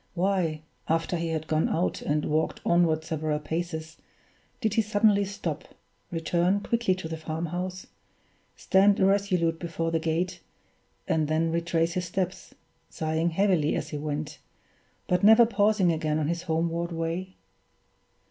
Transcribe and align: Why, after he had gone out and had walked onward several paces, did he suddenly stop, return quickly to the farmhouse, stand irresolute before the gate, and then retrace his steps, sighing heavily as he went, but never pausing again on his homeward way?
Why, 0.15 0.63
after 0.89 1.15
he 1.15 1.27
had 1.27 1.45
gone 1.45 1.69
out 1.69 2.01
and 2.01 2.23
had 2.23 2.31
walked 2.31 2.59
onward 2.65 3.03
several 3.03 3.37
paces, 3.37 3.97
did 4.59 4.73
he 4.73 4.81
suddenly 4.81 5.23
stop, 5.25 5.75
return 6.11 6.61
quickly 6.61 6.95
to 6.95 7.07
the 7.07 7.17
farmhouse, 7.17 7.85
stand 8.55 8.99
irresolute 8.99 9.59
before 9.59 9.91
the 9.91 9.99
gate, 9.99 10.41
and 11.07 11.27
then 11.27 11.51
retrace 11.51 11.93
his 11.93 12.05
steps, 12.05 12.55
sighing 12.89 13.29
heavily 13.29 13.75
as 13.75 13.89
he 13.89 13.97
went, 13.99 14.39
but 15.07 15.23
never 15.23 15.45
pausing 15.45 15.93
again 15.93 16.17
on 16.17 16.29
his 16.29 16.41
homeward 16.41 16.91
way? 16.91 17.35